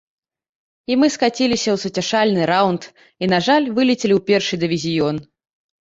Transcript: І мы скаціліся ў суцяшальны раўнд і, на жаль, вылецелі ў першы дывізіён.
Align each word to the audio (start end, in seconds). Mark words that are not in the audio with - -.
І 0.93 0.97
мы 1.01 1.07
скаціліся 1.15 1.69
ў 1.75 1.77
суцяшальны 1.85 2.41
раўнд 2.53 2.83
і, 2.91 3.25
на 3.37 3.43
жаль, 3.49 3.71
вылецелі 3.79 4.13
ў 4.19 4.23
першы 4.33 4.55
дывізіён. 4.67 5.15